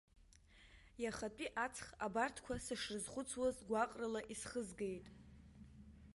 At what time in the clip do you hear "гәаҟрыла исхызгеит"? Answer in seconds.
3.69-5.05